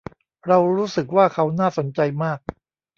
[0.47, 2.39] เรารู้สึกว่าเขาน่าสนใจมาก